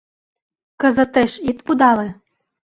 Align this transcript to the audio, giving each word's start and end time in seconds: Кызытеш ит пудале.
Кызытеш 0.81 1.33
ит 1.49 1.57
пудале. 1.65 2.09